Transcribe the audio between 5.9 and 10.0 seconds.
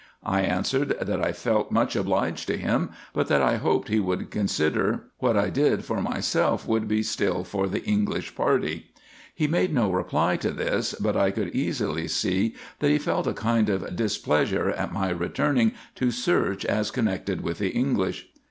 myself would be still for the English party. Pie made no